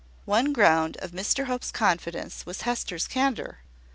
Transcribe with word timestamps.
One 0.25 0.51
ground 0.51 0.97
of 0.97 1.11
Mr 1.11 1.45
Hope's 1.45 1.69
confidence 1.69 2.43
was 2.43 2.61
Hester's 2.61 3.05
candour. 3.07 3.59